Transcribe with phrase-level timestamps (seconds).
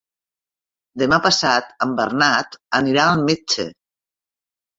[1.01, 3.69] Demà passat en Bernat anirà al metge.